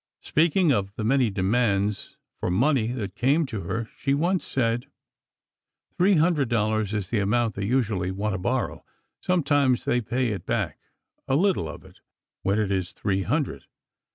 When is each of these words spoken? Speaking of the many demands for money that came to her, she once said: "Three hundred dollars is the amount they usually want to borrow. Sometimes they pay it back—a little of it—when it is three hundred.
Speaking 0.23 0.71
of 0.71 0.95
the 0.95 1.03
many 1.03 1.29
demands 1.29 2.17
for 2.39 2.49
money 2.49 2.87
that 2.87 3.13
came 3.13 3.45
to 3.45 3.61
her, 3.61 3.87
she 3.95 4.15
once 4.15 4.43
said: 4.43 4.87
"Three 5.95 6.15
hundred 6.15 6.49
dollars 6.49 6.91
is 6.91 7.11
the 7.11 7.19
amount 7.19 7.53
they 7.53 7.65
usually 7.65 8.09
want 8.09 8.33
to 8.33 8.39
borrow. 8.39 8.83
Sometimes 9.21 9.85
they 9.85 10.01
pay 10.01 10.29
it 10.29 10.43
back—a 10.47 11.35
little 11.35 11.69
of 11.69 11.85
it—when 11.85 12.57
it 12.57 12.71
is 12.71 12.93
three 12.93 13.21
hundred. 13.21 13.65